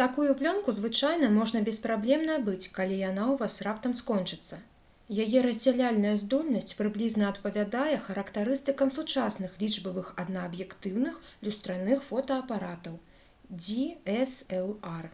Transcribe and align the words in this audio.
такую 0.00 0.34
плёнку 0.40 0.74
звычайна 0.76 1.30
можна 1.38 1.62
без 1.68 1.78
праблем 1.86 2.20
набыць 2.28 2.68
калі 2.76 2.98
яна 2.98 3.24
ў 3.24 3.34
вас 3.40 3.56
раптам 3.68 3.96
скончыцца. 4.00 4.58
яе 5.24 5.42
раздзяляльная 5.48 6.14
здольнасць 6.22 6.76
прыблізна 6.82 7.32
адпавядае 7.34 7.96
характарыстыкам 8.06 8.94
сучасных 9.00 9.58
лічбавых 9.66 10.14
аднааб'ектыўных 10.26 11.20
люстраных 11.48 12.08
фотаапаратаў 12.12 13.02
dslr 13.66 15.12